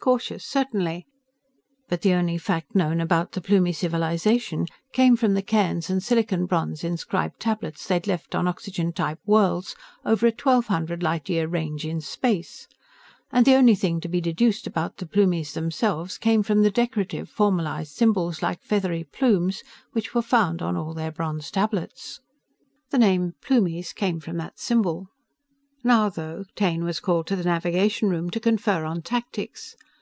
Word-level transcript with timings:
Cautious, 0.00 0.44
certainly. 0.44 1.06
But 1.88 2.00
the 2.02 2.14
only 2.14 2.36
fact 2.36 2.74
known 2.74 3.00
about 3.00 3.32
the 3.32 3.40
Plumie 3.40 3.74
civilization 3.74 4.66
came 4.92 5.14
from 5.16 5.34
the 5.34 5.42
cairns 5.42 5.88
and 5.90 6.02
silicon 6.02 6.46
bronze 6.46 6.82
inscribed 6.82 7.38
tablets 7.38 7.86
they'd 7.86 8.08
left 8.08 8.34
on 8.34 8.48
oxygen 8.48 8.92
type 8.94 9.20
worlds 9.24 9.76
over 10.04 10.26
a 10.26 10.32
twelve 10.32 10.66
hundred 10.66 11.04
light 11.04 11.28
year 11.28 11.46
range 11.46 11.84
in 11.86 12.00
space, 12.00 12.66
and 13.30 13.46
the 13.46 13.54
only 13.54 13.76
thing 13.76 14.00
to 14.00 14.08
be 14.08 14.20
deduced 14.20 14.66
about 14.66 14.96
the 14.96 15.06
Plumies 15.06 15.52
themselves 15.52 16.18
came 16.18 16.42
from 16.42 16.62
the 16.62 16.70
decorative, 16.70 17.28
formalized 17.28 17.92
symbols 17.94 18.42
like 18.42 18.60
feathery 18.62 19.04
plumes 19.04 19.62
which 19.92 20.14
were 20.14 20.22
found 20.22 20.60
on 20.60 20.74
all 20.76 20.94
their 20.94 21.12
bronze 21.12 21.48
tablets. 21.48 22.18
The 22.90 22.98
name 22.98 23.34
"Plumies" 23.40 23.92
came 23.94 24.18
from 24.20 24.36
that 24.38 24.58
symbol. 24.58 25.10
Now, 25.84 26.08
though, 26.08 26.44
Taine 26.56 26.84
was 26.84 26.98
called 27.00 27.26
to 27.28 27.36
the 27.36 27.42
navigation 27.44 28.08
room 28.08 28.30
to 28.30 28.40
confer 28.40 28.84
on 28.84 29.02
tactics. 29.02 29.76